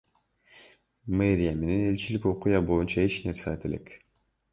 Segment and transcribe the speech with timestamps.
[1.19, 3.93] Мэрия менен элчилик окуя боюнча эч нерсе айта элек.